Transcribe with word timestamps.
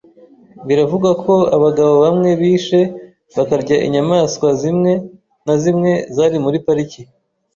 Biravugwa 0.67 1.11
ko 1.23 1.33
abagabo 1.55 1.93
bamwe 2.05 2.29
bishe 2.41 2.81
bakarya 3.35 3.75
inyamaswa 3.87 4.47
zimwe 4.61 4.91
na 5.45 5.53
zimwe 5.61 5.91
zari 6.15 6.37
muri 6.45 6.57
pariki. 6.65 7.01